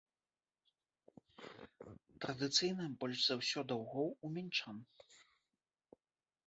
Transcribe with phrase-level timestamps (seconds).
[2.25, 4.77] Традыцыйна больш за ўсё даўгоў у мінчан.